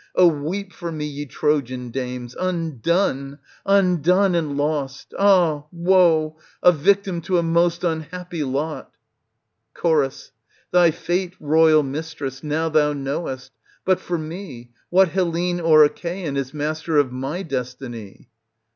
Oh 0.15 0.25
weep 0.25 0.73
for 0.73 0.91
me, 0.91 1.05
ye 1.05 1.27
Trojan 1.27 1.91
dames! 1.91 2.35
Undone! 2.39 3.37
undone 3.67 4.33
and 4.33 4.57
lost! 4.57 5.13
ah 5.19 5.65
woe! 5.71 6.39
a 6.63 6.71
victim 6.71 7.21
to 7.21 7.37
a 7.37 7.43
most 7.43 7.83
unhappy 7.83 8.43
lot! 8.43 8.89
Cho. 9.79 10.09
Thy 10.71 10.89
fate, 10.89 11.33
royal 11.39 11.83
mistress, 11.83 12.43
now 12.43 12.67
thou 12.67 12.93
knowest; 12.93 13.51
but 13.85 13.99
for 13.99 14.17
me, 14.17 14.71
what 14.89 15.09
Hellene 15.09 15.59
or 15.61 15.83
Achaean 15.83 16.35
is 16.35 16.51
master 16.51 16.97
of 16.97 17.11
my 17.11 17.43
destiny 17.43 18.27